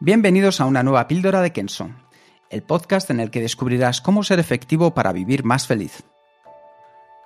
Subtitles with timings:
[0.00, 1.90] Bienvenidos a una nueva píldora de Kenso,
[2.50, 6.04] el podcast en el que descubrirás cómo ser efectivo para vivir más feliz.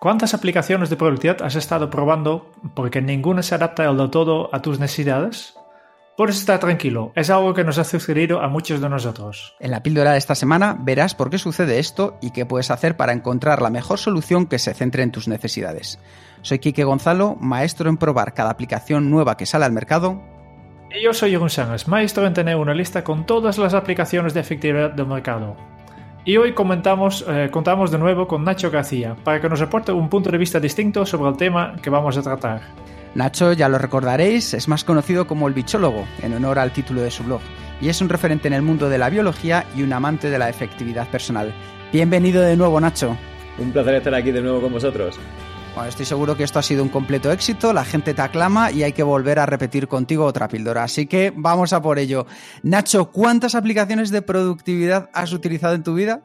[0.00, 4.80] ¿Cuántas aplicaciones de productividad has estado probando porque ninguna se adapta del todo a tus
[4.80, 5.52] necesidades?
[6.16, 9.54] Puedes estar tranquilo, es algo que nos ha sucedido a muchos de nosotros.
[9.60, 12.96] En la píldora de esta semana verás por qué sucede esto y qué puedes hacer
[12.96, 15.98] para encontrar la mejor solución que se centre en tus necesidades.
[16.40, 20.31] Soy Quique Gonzalo, maestro en probar cada aplicación nueva que sale al mercado
[20.94, 24.40] y yo soy Jeroen Sánchez, maestro en tener una lista con todas las aplicaciones de
[24.40, 25.56] efectividad del mercado.
[26.24, 30.08] Y hoy comentamos, eh, contamos de nuevo con Nacho García para que nos aporte un
[30.08, 32.60] punto de vista distinto sobre el tema que vamos a tratar.
[33.14, 37.10] Nacho, ya lo recordaréis, es más conocido como el bichólogo, en honor al título de
[37.10, 37.40] su blog,
[37.80, 40.48] y es un referente en el mundo de la biología y un amante de la
[40.48, 41.52] efectividad personal.
[41.92, 43.16] Bienvenido de nuevo, Nacho.
[43.58, 45.18] Un placer estar aquí de nuevo con vosotros.
[45.74, 48.82] Bueno, estoy seguro que esto ha sido un completo éxito, la gente te aclama y
[48.82, 50.84] hay que volver a repetir contigo otra píldora.
[50.84, 52.26] Así que vamos a por ello.
[52.62, 56.22] Nacho, ¿cuántas aplicaciones de productividad has utilizado en tu vida?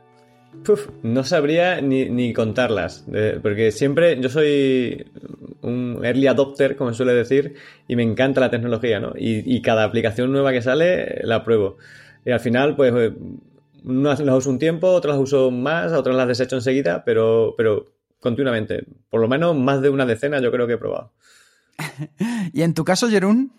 [1.03, 3.05] no sabría ni, contarlas,
[3.41, 5.05] porque siempre yo soy
[5.61, 7.55] un early adopter, como suele decir,
[7.87, 9.13] y me encanta la tecnología, ¿no?
[9.15, 11.77] Y, cada aplicación nueva que sale la pruebo.
[12.25, 12.91] Y al final, pues,
[13.83, 17.85] unas las uso un tiempo, otras las uso más, otras las desecho enseguida, pero, pero
[18.19, 18.85] continuamente.
[19.09, 21.13] Por lo menos más de una decena yo creo que he probado.
[22.53, 23.51] ¿Y en tu caso, Jerún?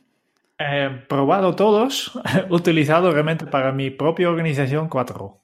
[0.59, 5.43] He probado todos, he utilizado realmente para mi propia organización cuatro.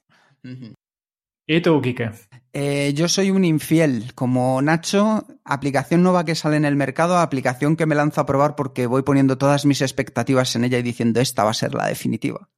[1.47, 2.11] ¿Y tú, Quique?
[2.53, 4.13] Eh, yo soy un infiel.
[4.13, 8.55] Como Nacho, aplicación nueva que sale en el mercado, aplicación que me lanzo a probar
[8.55, 11.87] porque voy poniendo todas mis expectativas en ella y diciendo esta va a ser la
[11.87, 12.49] definitiva.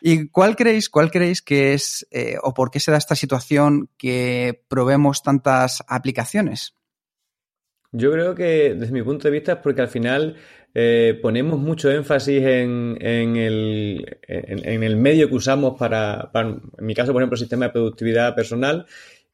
[0.00, 3.90] ¿Y cuál creéis, cuál creéis que es eh, o por qué se da esta situación
[3.96, 6.74] que probemos tantas aplicaciones?
[7.92, 10.36] Yo creo que desde mi punto de vista es porque al final
[10.74, 16.94] eh, ponemos mucho énfasis en, el, en, el, medio que usamos para, para, en mi
[16.94, 18.86] caso, por ejemplo, el sistema de productividad personal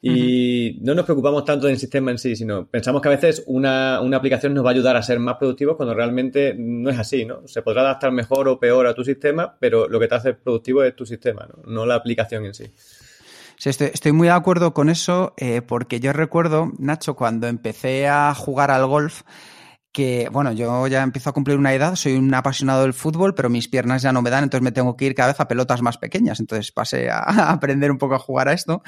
[0.03, 3.99] y no nos preocupamos tanto del sistema en sí, sino pensamos que a veces una,
[3.99, 7.47] aplicación nos va a ayudar a ser más productivos cuando realmente no es así, ¿no?
[7.47, 10.83] Se podrá adaptar mejor o peor a tu sistema, pero lo que te hace productivo
[10.85, 12.65] es tu sistema, no, la aplicación en sí.
[13.59, 18.35] Sí, estoy, muy de acuerdo con eso, eh, porque yo recuerdo, Nacho, cuando empecé a
[18.35, 19.21] jugar al golf,
[19.93, 23.51] que, bueno, yo ya empiezo a cumplir una edad, soy un apasionado del fútbol, pero
[23.51, 25.83] mis piernas ya no me dan, entonces me tengo que ir cada vez a pelotas
[25.83, 26.39] más pequeñas.
[26.39, 28.83] Entonces pasé a, aprender un poco a jugar a esto.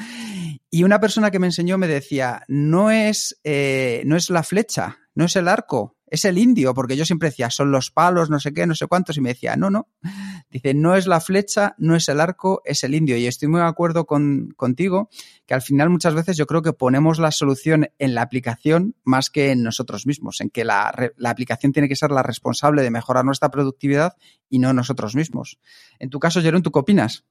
[0.74, 5.00] Y una persona que me enseñó me decía, no es, eh, no es la flecha,
[5.14, 8.40] no es el arco, es el indio, porque yo siempre decía, son los palos, no
[8.40, 9.90] sé qué, no sé cuántos, y me decía, no, no.
[10.50, 13.18] Dice, no es la flecha, no es el arco, es el indio.
[13.18, 15.10] Y estoy muy de acuerdo con, contigo,
[15.44, 19.28] que al final muchas veces yo creo que ponemos la solución en la aplicación más
[19.28, 20.90] que en nosotros mismos, en que la,
[21.22, 24.14] aplicación tiene que ser la responsable de mejorar nuestra productividad
[24.48, 25.58] y no nosotros mismos.
[25.98, 27.26] En tu caso, Jerón, ¿tú qué opinas?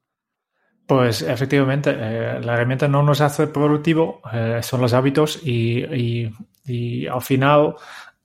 [0.91, 5.85] Pues efectivamente, eh, la herramienta no nos hace productivo, eh, son los hábitos y,
[6.65, 7.75] y al final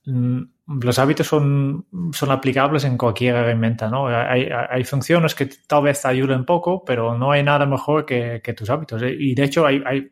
[0.07, 0.43] Mm,
[0.83, 4.07] los hábitos son, son aplicables en cualquier herramienta, ¿no?
[4.07, 8.41] Hay, hay, funciones que tal vez te ayuden poco, pero no hay nada mejor que,
[8.41, 9.01] que tus hábitos.
[9.03, 10.09] Y de hecho hay, hay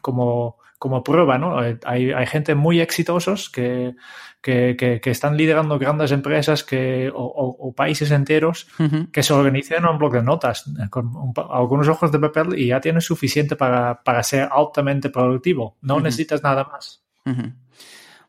[0.00, 1.58] como, como prueba, ¿no?
[1.58, 3.94] Hay, hay gente muy exitosos que,
[4.40, 8.66] que, que, están liderando grandes empresas que, o, países enteros
[9.12, 12.80] que se organizan en un bloque de notas con algunos ojos de papel y ya
[12.80, 15.76] tienes suficiente para, para ser altamente productivo.
[15.82, 17.04] No necesitas nada más.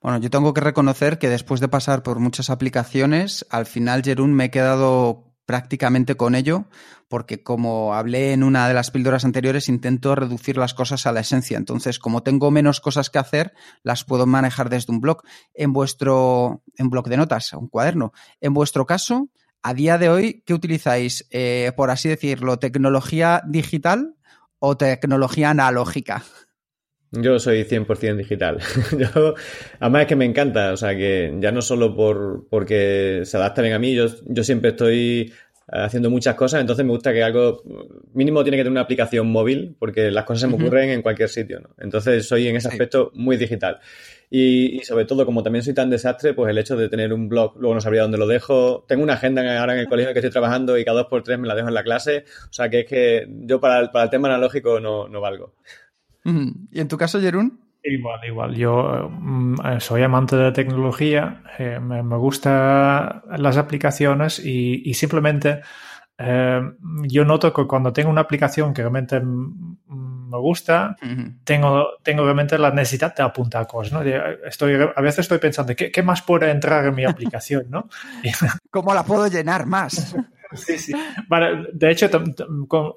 [0.01, 4.33] Bueno, yo tengo que reconocer que después de pasar por muchas aplicaciones, al final, Jerún,
[4.33, 6.65] me he quedado prácticamente con ello,
[7.07, 11.21] porque como hablé en una de las píldoras anteriores, intento reducir las cosas a la
[11.21, 11.57] esencia.
[11.57, 13.53] Entonces, como tengo menos cosas que hacer,
[13.83, 15.21] las puedo manejar desde un blog.
[15.53, 18.13] En vuestro, en blog de notas, un cuaderno.
[18.39, 19.29] En vuestro caso,
[19.61, 21.27] a día de hoy, ¿qué utilizáis?
[21.31, 24.15] Eh, por así decirlo, tecnología digital
[24.59, 26.23] o tecnología analógica.
[27.11, 28.59] Yo soy 100% digital.
[28.97, 29.35] yo,
[29.79, 33.61] además es que me encanta, o sea, que ya no solo por porque se adapta
[33.61, 35.33] bien a mí, yo, yo siempre estoy
[35.67, 37.63] haciendo muchas cosas, entonces me gusta que algo
[38.13, 41.29] mínimo tiene que tener una aplicación móvil, porque las cosas se me ocurren en cualquier
[41.29, 41.69] sitio, ¿no?
[41.79, 43.79] Entonces soy en ese aspecto muy digital.
[44.29, 47.57] Y, sobre todo, como también soy tan desastre, pues el hecho de tener un blog,
[47.57, 48.85] luego no sabría dónde lo dejo.
[48.87, 51.21] Tengo una agenda ahora en el colegio en que estoy trabajando y cada dos por
[51.21, 52.23] tres me la dejo en la clase.
[52.49, 55.55] O sea que es que yo para el, para el tema analógico no, no valgo.
[56.23, 57.59] ¿Y en tu caso, Jerún?
[57.83, 58.55] Igual, igual.
[58.55, 64.93] Yo mm, soy amante de la tecnología, eh, me, me gustan las aplicaciones y, y
[64.93, 65.61] simplemente
[66.23, 66.61] eh,
[67.07, 70.95] yo noto que cuando tengo una aplicación que realmente me gusta,
[71.43, 73.93] tengo, tengo realmente la necesidad de apuntar cosas.
[73.93, 74.01] ¿no?
[74.01, 77.65] Estoy, a veces estoy pensando, ¿qué, ¿qué, más puede entrar en mi aplicación?
[77.69, 77.89] ¿no?
[78.71, 80.15] ¿Cómo la puedo llenar más?
[80.53, 80.93] Sí, sí.
[81.27, 82.09] Bueno, de hecho,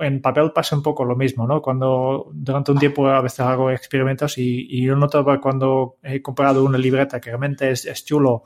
[0.01, 1.63] en papel pasa un poco lo mismo, ¿no?
[1.63, 6.65] Cuando durante un tiempo a veces hago experimentos y, y yo noto cuando he comprado
[6.65, 8.43] una libreta que realmente es, es chulo,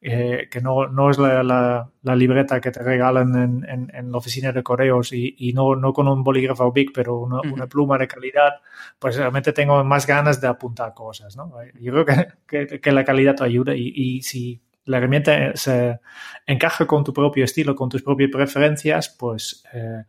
[0.00, 4.10] eh, que no, no es la, la, la, libreta que te regalan en, en, en
[4.10, 7.42] la oficina de correos y, y, no, no con un bolígrafo big, pero una, uh
[7.42, 7.52] -huh.
[7.52, 8.54] una, pluma de calidad,
[8.98, 11.52] pues realmente tengo más ganas de apuntar cosas, ¿no?
[11.80, 12.26] Yo creo que,
[12.66, 16.00] que, que la calidad te ayuda y, y si la herramienta se
[16.46, 20.04] encaja con tu propio estilo, con tus propias preferencias, pues eh,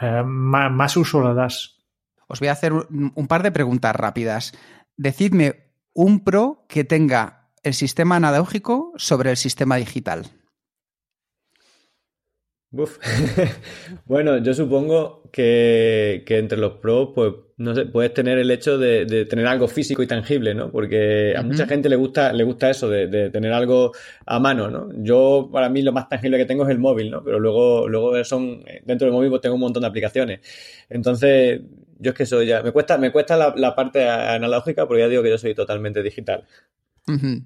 [0.00, 1.78] eh, más, más, uso le das.
[2.26, 4.52] Os voy a hacer un, par de preguntas rápidas.
[4.96, 10.26] Decidme un pro que tenga el sistema analógico sobre el sistema digital.
[12.74, 12.98] Uf.
[14.06, 18.78] bueno, yo supongo que, que, entre los pros, pues, no sé, puedes tener el hecho
[18.78, 20.70] de, de tener algo físico y tangible, ¿no?
[20.70, 21.48] Porque a uh -huh.
[21.48, 23.92] mucha gente le gusta, le gusta eso, de, de, tener algo
[24.24, 24.88] a mano, ¿no?
[24.96, 27.22] Yo, para mí, lo más tangible que tengo es el móvil, ¿no?
[27.22, 30.40] Pero luego, luego son, dentro del móvil, pues tengo un montón de aplicaciones.
[30.88, 31.60] Entonces,
[31.98, 35.08] yo es que soy ya, me cuesta, me cuesta la, la parte analógica porque ya
[35.08, 36.44] digo que yo soy totalmente digital.
[37.06, 37.44] Uh -huh.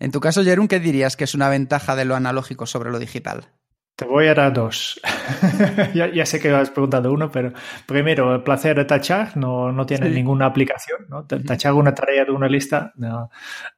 [0.00, 2.98] En tu caso, Jerún, ¿qué dirías que es una ventaja de lo analógico sobre lo
[2.98, 3.44] digital?
[3.96, 5.00] Te voy a dar dos.
[5.94, 7.52] ya, ya, sé que has preguntado uno, pero
[7.86, 10.14] primero, el placer de tachar no, no tiene sí.
[10.14, 11.06] ninguna aplicación.
[11.08, 11.24] ¿no?
[11.26, 13.30] Tachar una tarea de una lista no,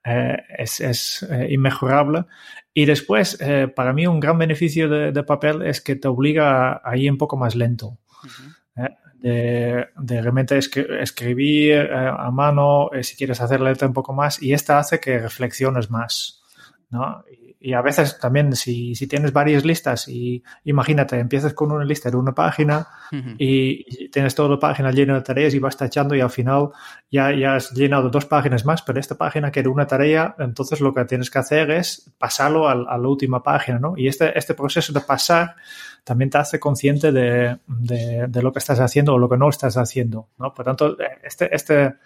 [0.02, 2.24] eh, es, es eh, inmejorable.
[2.72, 6.80] Y después, eh, para mí, un gran beneficio de, de, papel es que te obliga
[6.82, 7.98] a ir un poco más lento.
[8.24, 8.96] Uh -huh.
[9.18, 14.78] de, de, realmente escribir a mano, si quieres hacer letra un poco más, y esta
[14.78, 16.45] hace que reflexiones más.
[16.90, 17.24] ¿No?
[17.58, 22.10] y a veces también si, si, tienes varias listas y imagínate, empiezas con una lista
[22.10, 23.36] de una página uh -huh.
[23.38, 26.70] y, tienes toda la página llena de tareas y vas tachando y al final
[27.10, 30.80] ya, ya has llenado dos páginas más, pero esta página que era una tarea, entonces
[30.80, 33.94] lo que tienes que hacer es pasarlo a, a la última página, ¿no?
[33.96, 35.56] Y este, este proceso de pasar
[36.04, 39.48] también te hace consciente de, de, de, lo que estás haciendo o lo que no
[39.48, 40.54] estás haciendo, ¿no?
[40.54, 41.96] Por tanto, este, este,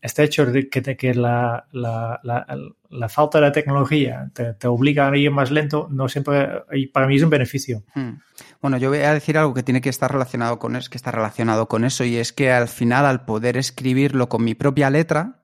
[0.00, 2.46] este hecho de que, la, la, la,
[2.90, 7.16] la, falta de tecnología te, obliga a ir más lento, no siempre, y para mí
[7.16, 7.82] es un beneficio.
[7.94, 8.18] Hmm.
[8.60, 11.10] Bueno, yo voy a decir algo que tiene que estar relacionado con eso, que está
[11.10, 15.42] relacionado con eso, y es que al final, al poder escribirlo con mi propia letra,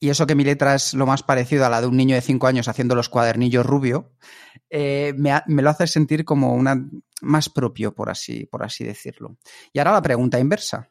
[0.00, 2.20] y eso que mi letra es lo más parecido a la de un niño de
[2.20, 4.12] cinco años haciendo los cuadernillos rubio,
[4.70, 6.88] eh, me, me, lo hace sentir como una
[7.20, 9.38] más propio, por así, por así decirlo.
[9.72, 10.90] Y ahora la pregunta inversa.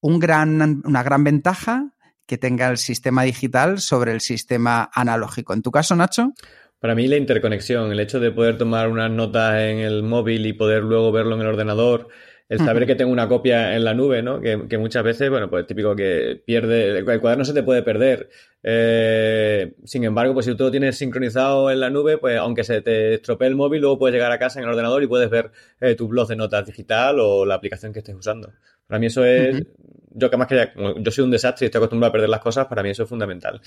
[0.00, 1.95] Un gran, una gran ventaja
[2.26, 5.54] que tenga el sistema digital sobre el sistema analógico.
[5.54, 6.32] ¿En tu caso, Nacho?
[6.78, 10.52] Para mí la interconexión, el hecho de poder tomar unas notas en el móvil y
[10.52, 12.08] poder luego verlo en el ordenador,
[12.48, 12.86] el saber uh -huh.
[12.86, 14.40] que tengo una copia en la nube, ¿no?
[14.40, 18.28] Que, que, muchas veces, bueno, pues típico que pierde, el cuaderno se te puede perder.
[18.62, 22.82] Eh, sin embargo, pues si tú lo tienes sincronizado en la nube, pues aunque se
[22.82, 25.50] te estropee el móvil, luego puedes llegar a casa en el ordenador y puedes ver
[25.80, 28.52] eh, tu blog de notas digital o la aplicación que estés usando.
[28.86, 29.66] Para mí eso es, uh -huh.
[30.10, 32.40] yo que más que ya, yo soy un desastre y estoy acostumbrado a perder las
[32.40, 33.60] cosas, para mí eso es fundamental.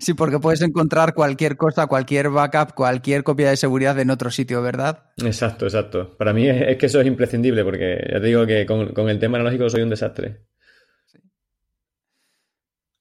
[0.00, 4.62] Sí, porque puedes encontrar cualquier cosa, cualquier backup, cualquier copia de seguridad en otro sitio,
[4.62, 5.10] ¿verdad?
[5.16, 6.16] Exacto, exacto.
[6.16, 9.08] Para mí es, es que eso es imprescindible porque ya te digo que con, con
[9.08, 10.46] el tema analógico soy un desastre.
[11.06, 11.18] Sí.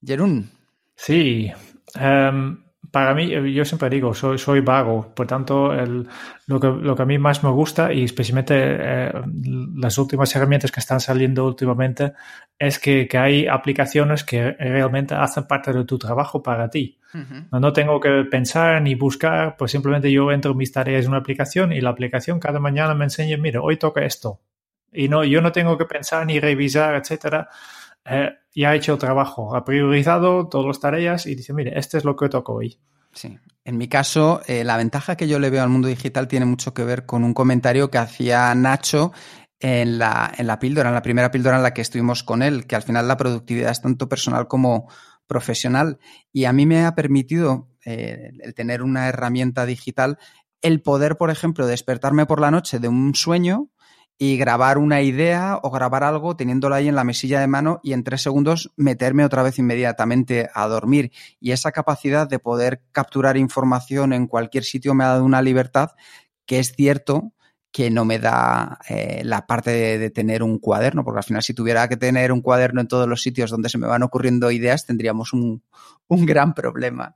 [0.05, 0.49] Jerún.
[0.95, 1.51] Sí.
[1.95, 6.07] Um, para mí, yo siempre digo, soy, soy vago, por tanto, el,
[6.47, 9.11] lo, que, lo que a mí más me gusta y especialmente eh,
[9.75, 12.13] las últimas herramientas que están saliendo últimamente
[12.57, 16.97] es que, que, hay aplicaciones que realmente hacen parte de tu trabajo para ti.
[17.13, 17.47] Uh -huh.
[17.51, 21.19] no, no, tengo que pensar ni buscar, pues simplemente yo entro mis tareas en una
[21.19, 24.39] aplicación y la aplicación cada mañana me enseña, mira, hoy toca esto.
[24.91, 27.49] Y no, yo no tengo que pensar ni revisar, etcétera
[28.09, 32.05] eh, ya ha hecho trabajo, ha priorizado todas las tareas y dice, mire, este es
[32.05, 32.79] lo que toco hoy.
[33.13, 33.37] Sí.
[33.63, 36.73] En mi caso, eh, la ventaja que yo le veo al mundo digital tiene mucho
[36.73, 39.11] que ver con un comentario que hacía Nacho
[39.59, 42.65] en la, en la píldora, en la primera píldora en la que estuvimos con él,
[42.65, 44.89] que al final la productividad es tanto personal como
[45.27, 45.99] profesional
[46.31, 50.17] y a mí me ha permitido eh, el tener una herramienta digital
[50.61, 53.69] el poder, por ejemplo, despertarme por la noche de un sueño
[54.21, 57.93] y grabar una idea o grabar algo teniéndolo ahí en la mesilla de mano y
[57.93, 61.13] en tres segundos meterme otra vez inmediatamente a dormir.
[61.39, 65.91] Y esa capacidad de poder capturar información en cualquier sitio me ha dado una libertad
[66.45, 67.31] que es cierto
[67.71, 71.43] que no me da eh, la parte de, de, tener un cuaderno, porque al final
[71.43, 74.51] si tuviera que tener un cuaderno en todos los sitios donde se me van ocurriendo
[74.51, 75.63] ideas, tendríamos un,
[76.07, 77.15] un gran problema.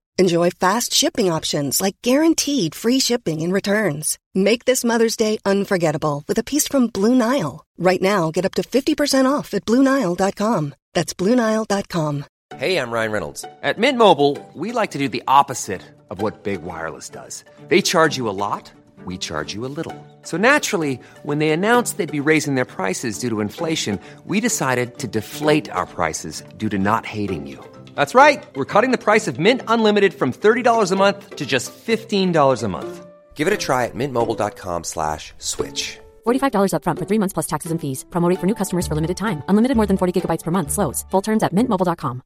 [0.17, 4.19] Enjoy fast shipping options like guaranteed free shipping and returns.
[4.35, 7.65] Make this Mother's Day unforgettable with a piece from Blue Nile.
[7.77, 10.75] Right now, get up to 50% off at BlueNile.com.
[10.93, 12.25] That's BlueNile.com.
[12.57, 13.45] Hey, I'm Ryan Reynolds.
[13.63, 17.45] At Mint Mobile, we like to do the opposite of what Big Wireless does.
[17.69, 18.71] They charge you a lot,
[19.05, 19.95] we charge you a little.
[20.23, 24.97] So naturally, when they announced they'd be raising their prices due to inflation, we decided
[24.99, 27.63] to deflate our prices due to not hating you.
[27.95, 28.43] That's right.
[28.55, 32.67] We're cutting the price of Mint Unlimited from $30 a month to just $15 a
[32.67, 33.07] month.
[33.33, 35.97] Give it a try at mintmobile.com slash switch.
[36.27, 38.05] $45 upfront for three months plus taxes and fees.
[38.11, 39.41] Promote for new customers for limited time.
[39.49, 40.71] Unlimited more than 40 gigabytes per month.
[40.71, 41.05] Slows.
[41.09, 42.21] Full terms at mintmobile.com.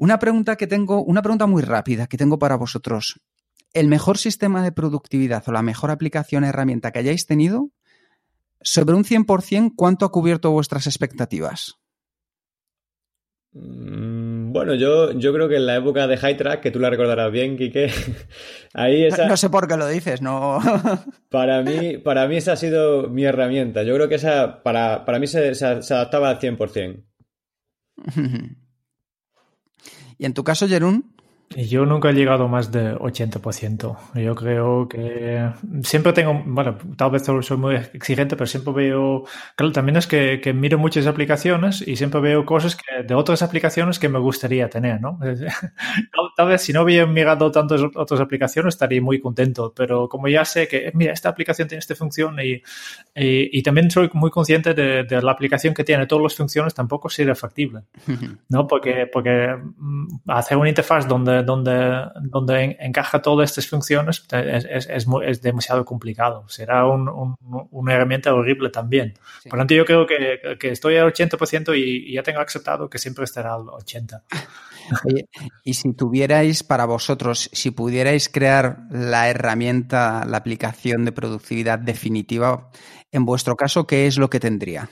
[0.00, 3.20] Una pregunta que tengo, una pregunta muy rápida que tengo para vosotros.
[3.74, 7.70] ¿El mejor sistema de productividad o la mejor aplicación herramienta que hayáis tenido,
[8.60, 11.77] sobre un 100%, ¿cuánto ha cubierto vuestras expectativas?
[13.52, 17.32] Bueno, yo, yo creo que en la época de High Track, que tú la recordarás
[17.32, 17.90] bien, Quique,
[18.74, 19.26] ahí esa...
[19.26, 20.58] No sé por qué lo dices, no...
[21.30, 23.82] para, mí, para mí esa ha sido mi herramienta.
[23.82, 27.04] Yo creo que esa para, para mí se, se, se adaptaba al 100%.
[30.18, 31.14] ¿Y en tu caso, Jerún?
[31.56, 33.96] Yo nunca he llegado más de 80%.
[34.14, 35.50] Yo creo que
[35.82, 39.24] siempre tengo, bueno, tal vez soy muy exigente, pero siempre veo,
[39.56, 43.40] claro, también es que, que miro muchas aplicaciones y siempre veo cosas que, de otras
[43.40, 45.18] aplicaciones que me gustaría tener, ¿no?
[46.36, 50.44] tal vez si no hubiera mirado tantas otras aplicaciones estaría muy contento, pero como ya
[50.44, 52.62] sé que, mira, esta aplicación tiene esta función y,
[53.14, 56.74] y, y también soy muy consciente de, de, la aplicación que tiene todas las funciones
[56.74, 57.84] tampoco sería factible,
[58.50, 58.66] ¿no?
[58.66, 59.56] Porque, porque
[60.26, 65.42] hacer una interfaz donde donde, donde encaja todas estas funciones es, es, es, muy, es
[65.42, 66.48] demasiado complicado.
[66.48, 67.36] Será un, un,
[67.70, 69.14] una herramienta horrible también.
[69.42, 69.48] Sí.
[69.48, 72.88] Por lo tanto, yo creo que, que estoy al 80% y, y, ya tengo aceptado
[72.88, 74.22] que siempre estará al 80%.
[75.04, 75.28] Oye,
[75.64, 82.70] y si tuvierais para vosotros, si pudierais crear la herramienta, la aplicación de productividad definitiva,
[83.12, 84.88] en vuestro caso, ¿qué es lo que tendría?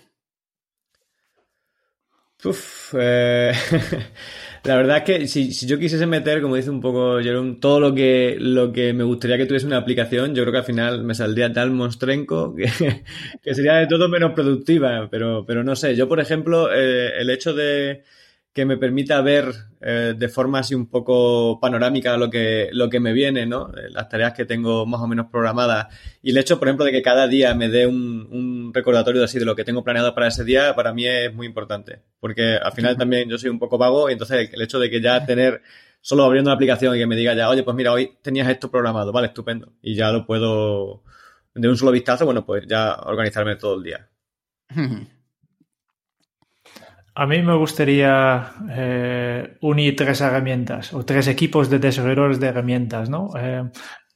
[2.45, 3.53] Uf, eh,
[4.67, 7.95] la verdad es que si, yo quisiese meter, como dice un poco Jerome, todo lo
[7.95, 11.15] que, lo que me gustaría que tuviese una aplicación, yo creo que al final me
[11.15, 12.65] saldría tal monstrenco que,
[13.43, 15.95] que sería de todo menos productiva, pero, pero no sé.
[15.95, 18.03] Yo, por ejemplo, eh, el hecho de
[18.57, 23.01] que me permita ver eh, de forma así un poco panorámica lo que, lo que
[23.01, 23.71] me viene, ¿no?
[23.91, 25.89] Las tareas que tengo más o menos programadas.
[26.23, 29.39] Y el hecho, por ejemplo, de que cada día me dé un, un recordatorio así
[29.39, 32.01] de lo que tengo planeado para ese día, para mí es muy importante.
[32.19, 35.03] Porque al final también yo soy un poco vago y entonces el hecho de que
[35.03, 35.61] ya tener
[36.01, 38.71] solo abriendo una aplicación y que me diga ya, oye, pues mira, hoy tenías esto
[38.71, 39.75] programado, vale, estupendo.
[39.83, 41.03] Y ya lo puedo,
[41.55, 44.09] de un solo vistazo, bueno, pues ya organizarme todo el día.
[47.19, 53.09] A mí me gustaría eh, unir tres herramientas o tres equipos de desarrolladores de herramientas,
[53.09, 53.31] ¿no?
[53.39, 53.65] Eh,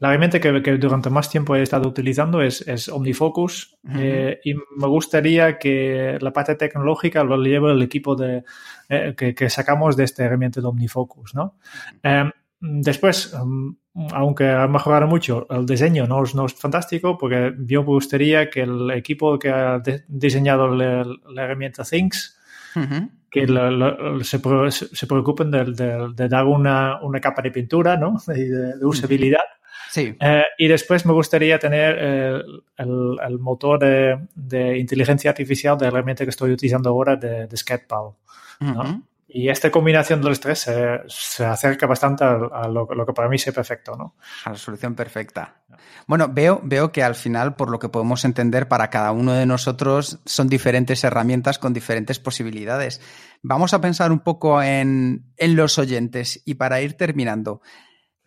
[0.00, 4.00] la herramienta que, que, durante más tiempo he estado utilizando es, es OmniFocus uh -huh.
[4.00, 8.44] eh, y me gustaría que la parte tecnológica lo lleve el equipo de,
[8.90, 11.56] eh, que, que, sacamos de esta herramienta de OmniFocus, ¿no?
[12.02, 12.30] Eh,
[12.60, 13.76] después, um,
[14.12, 18.50] aunque ha mejorado mucho, el diseño no es, no es, fantástico porque yo me gustaría
[18.50, 21.04] que el equipo que ha de, diseñado la,
[21.34, 22.39] la herramienta Things
[22.76, 23.10] Uh -huh.
[23.30, 24.38] que lo, lo, se,
[24.70, 28.16] se, preocupen de, de, de, dar una, una, capa de pintura, ¿no?
[28.26, 29.44] De, de usabilidad.
[29.90, 30.14] Sí.
[30.20, 35.88] Eh, y después me gustaría tener el, el, el motor de, inteligencia artificial de la
[35.88, 38.14] herramienta que estoy utilizando ahora de, Sketpal.
[38.60, 39.02] Uh -huh.
[39.32, 40.66] Y esta combinación de los tres
[41.06, 44.16] se, acerca bastante a, lo, que para mí es perfecto, ¿no?
[44.44, 45.62] A la solución perfecta.
[46.06, 49.46] Bueno, veo, veo que al final, por lo que podemos entender, para cada uno de
[49.46, 53.00] nosotros son diferentes herramientas con diferentes posibilidades.
[53.42, 57.60] Vamos a pensar un poco en, en los oyentes y para ir terminando,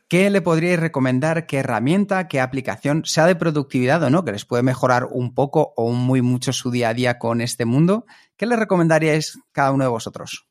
[0.07, 1.47] ¿qué le podríais recomendar?
[1.47, 5.73] ¿Qué herramienta, qué aplicación, sea de productividad o no, que les puede mejorar un poco
[5.75, 8.05] o muy mucho su día a día con este mundo?
[8.37, 10.47] ¿Qué le recomendaríais cada uno de vosotros?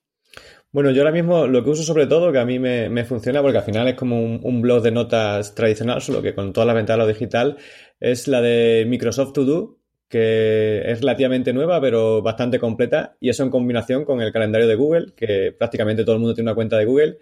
[0.72, 3.58] Bueno, yo ahora mismo lo que uso sobre todo, que a mí me, funciona, porque
[3.58, 7.06] al final es como un, blog de notas tradicional, solo que con todas las ventanas
[7.06, 7.58] lo digital,
[8.00, 13.42] es la de Microsoft To Do, que es relativamente nueva, pero bastante completa, y eso
[13.42, 16.78] en combinación con el calendario de Google, que prácticamente todo el mundo tiene una cuenta
[16.78, 17.18] de Google,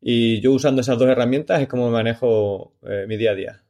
[0.00, 3.61] y yo usando esas dos herramientas es como manejo eh, mi día a día.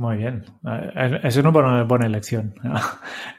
[0.00, 0.46] Muy bien,
[1.22, 2.54] es una buena, buena elección.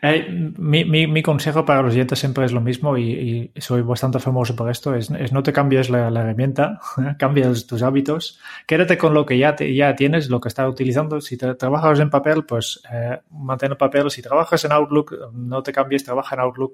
[0.04, 0.28] Eh,
[0.58, 4.70] mi, mi, consejo para los oyentes siempre es lo mismo y, soy bastante famoso por
[4.70, 6.80] esto, es, no te cambies la, herramienta,
[7.20, 11.20] cambias tus hábitos, quédate con lo que ya, ya tienes, lo que estás utilizando.
[11.22, 14.10] Si te, trabajas en papel, pues eh, mantén el papel.
[14.12, 16.74] Si trabajas en Outlook, no te cambies, trabaja en Outlook.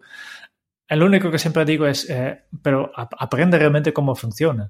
[0.87, 4.69] El único que siempre digo es, eh, pero aprende realmente cómo funciona.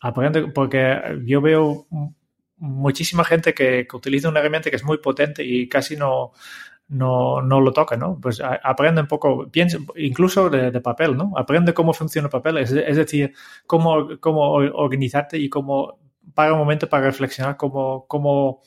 [0.00, 1.86] Aprende, porque yo veo
[2.58, 6.32] muchísima gente que, utiliza una herramienta que es muy potente y casi no,
[6.88, 8.18] no, no lo toca, ¿no?
[8.20, 11.32] Pues aprende un poco, piensa, incluso de, papel, ¿no?
[11.36, 13.32] Aprende cómo funciona el papel, es, decir,
[13.66, 15.98] cómo, cómo organizarte y cómo,
[16.34, 18.62] para un momento para reflexionar cómo, cómo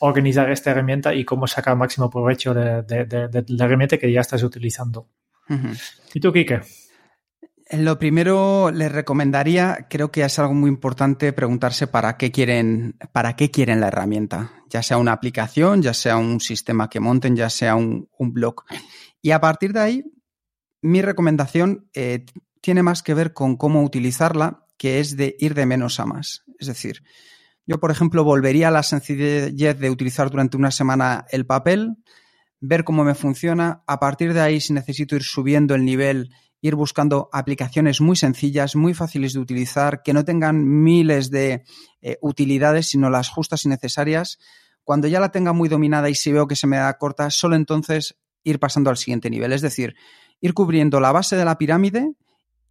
[0.00, 5.08] organizar esta herramienta y cómo sacar máximo provecho de, la herramienta que ya estás utilizando.
[6.14, 6.60] ¿Y tú, Kike?
[7.78, 13.36] Lo primero les recomendaría, creo que es algo muy importante preguntarse para qué quieren, para
[13.36, 17.50] qué quieren la herramienta, ya sea una aplicación, ya sea un sistema que monten, ya
[17.50, 18.64] sea un, blog.
[19.22, 20.04] Y a partir de ahí,
[20.82, 22.26] mi recomendación eh,
[22.60, 26.44] tiene más que ver con cómo utilizarla, que es de ir de menos a más.
[26.58, 27.02] Es decir,
[27.66, 31.96] yo, por ejemplo, volvería a la sencillez de utilizar durante una semana el papel,
[32.60, 33.82] ver cómo me funciona.
[33.86, 36.30] A partir de ahí, si necesito ir subiendo el nivel
[36.64, 41.62] ir buscando aplicaciones muy sencillas, muy fáciles de utilizar, que no tengan miles de
[42.00, 44.38] eh, utilidades, sino las justas y necesarias.
[44.82, 47.54] Cuando ya la tenga muy dominada y si veo que se me da corta, solo
[47.54, 49.52] entonces ir pasando al siguiente nivel.
[49.52, 49.94] Es decir,
[50.40, 52.14] ir cubriendo la base de la pirámide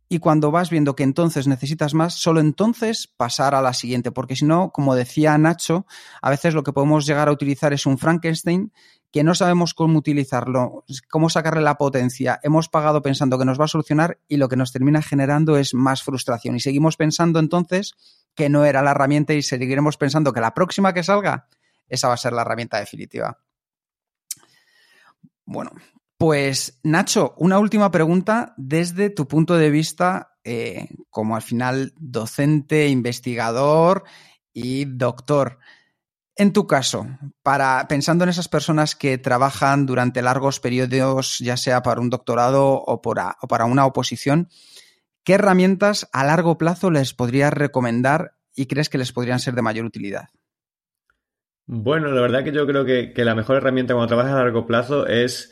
[0.09, 4.35] y cuando vas viendo que entonces necesitas más, solo entonces pasar a la siguiente, porque
[4.35, 5.85] si no, como decía Nacho,
[6.19, 8.73] a veces lo que podemos llegar a utilizar es un Frankenstein
[9.13, 13.65] que no sabemos cómo utilizarlo, cómo sacarle la potencia, hemos pagado pensando que nos va
[13.65, 16.55] a solucionar y lo que nos termina generando es más frustración.
[16.55, 17.93] Y seguimos pensando entonces
[18.33, 21.47] que no era la herramienta y seguiremos pensando que la próxima que salga,
[21.87, 23.37] esa va a ser la herramienta definitiva.
[25.45, 25.73] Bueno,
[26.17, 32.87] pues Nacho, una última pregunta desde tu punto de vista eh, como al final docente,
[32.87, 34.05] investigador
[34.53, 35.59] y doctor.
[36.35, 37.05] En tu caso,
[37.87, 43.01] pensando en esas personas que trabajan durante largos periodos, ya sea para un doctorado o,
[43.03, 44.49] o para una oposición,
[45.23, 49.61] ¿qué herramientas a largo plazo les podrías recomendar y crees que les podrían ser de
[49.61, 50.29] mayor utilidad?
[51.65, 54.65] Bueno, la verdad que yo creo que, que la mejor herramienta cuando trabajas a largo
[54.65, 55.51] plazo es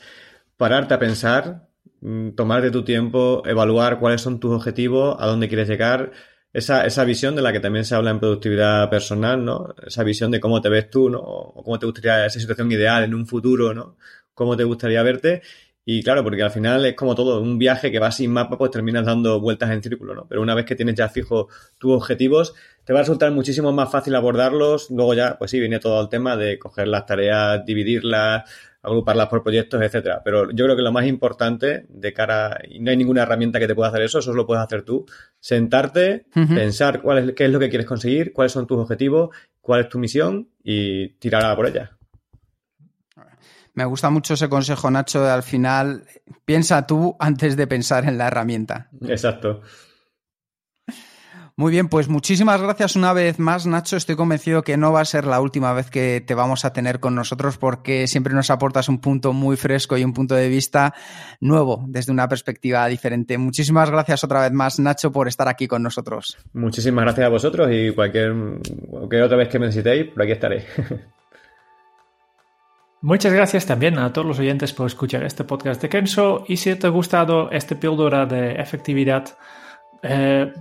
[0.56, 1.68] pararte a pensar,
[2.00, 6.12] mm, tomarte tu tiempo, evaluar cuáles son tus objetivos, a dónde quieres llegar,
[6.52, 9.74] esa, esa visión de la que también se habla en productividad personal, ¿no?
[9.86, 11.20] Esa visión de cómo te ves tú, ¿no?
[11.20, 13.96] O cómo te gustaría esa situación ideal en un futuro, ¿no?
[14.34, 15.42] Cómo te gustaría verte.
[15.84, 18.70] Y claro, porque al final es como todo, un viaje que va sin mapa, pues
[18.70, 20.26] terminas dando vueltas en círculo, ¿no?
[20.28, 23.90] Pero una vez que tienes ya fijo tus objetivos, te va a resultar muchísimo más
[23.90, 24.90] fácil abordarlos.
[24.90, 28.48] Luego ya, pues sí, viene todo el tema de coger las tareas, dividirlas,
[28.82, 30.22] agruparlas por proyectos, etcétera.
[30.24, 33.68] Pero yo creo que lo más importante de cara, y no hay ninguna herramienta que
[33.68, 35.06] te pueda hacer eso, eso lo puedes hacer tú.
[35.38, 39.82] Sentarte, pensar cuál es, qué es lo que quieres conseguir, cuáles son tus objetivos, cuál
[39.82, 41.96] es tu misión y tirar por ella.
[43.74, 46.04] Me gusta mucho ese consejo, Nacho, de al final
[46.44, 48.90] piensa tú antes de pensar en la herramienta.
[49.02, 49.62] Exacto.
[51.54, 53.96] Muy bien, pues muchísimas gracias una vez más, Nacho.
[53.96, 56.98] Estoy convencido que no va a ser la última vez que te vamos a tener
[56.98, 60.94] con nosotros porque siempre nos aportas un punto muy fresco y un punto de vista
[61.40, 63.36] nuevo desde una perspectiva diferente.
[63.36, 66.38] Muchísimas gracias otra vez más, Nacho, por estar aquí con nosotros.
[66.54, 68.34] Muchísimas gracias a vosotros y cualquier,
[68.88, 70.64] cualquier otra vez que me necesitéis, por aquí estaré.
[73.02, 76.74] Muchas gracias también a todos los oyentes por escuchar este podcast de Kenso y si
[76.76, 79.36] te ha gustado este píldora de efectividad,
[80.04, 80.52] eh,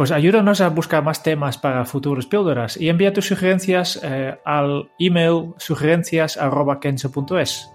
[0.00, 4.90] pues ayúdanos a buscar más temas para futuros píldoras y envía tus sugerencias eh, al
[4.98, 7.70] email sugerencias.kenso.es.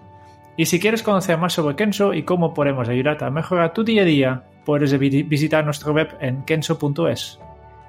[0.58, 4.02] Y si quieres conocer más sobre Kenso y cómo podemos ayudarte a mejorar tu día
[4.02, 7.40] a día, puedes visitar nuestra web en kenso.es.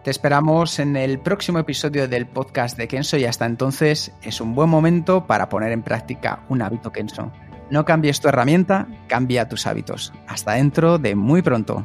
[0.04, 4.54] Te esperamos en el próximo episodio del podcast de Kenso y hasta entonces es un
[4.54, 7.32] buen momento para poner en práctica un hábito Kenso.
[7.70, 10.12] No cambies tu herramienta, cambia tus hábitos.
[10.28, 11.82] Hasta dentro de muy pronto.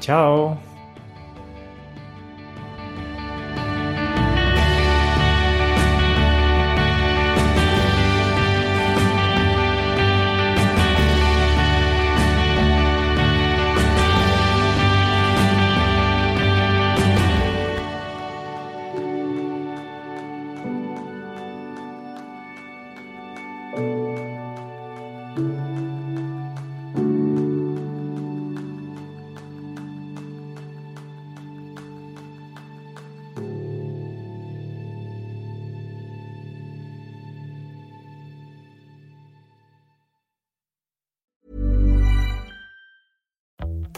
[0.00, 0.58] Chao.